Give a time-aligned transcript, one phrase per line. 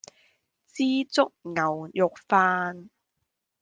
[0.03, 0.03] 枝
[1.05, 2.87] 竹牛肉飯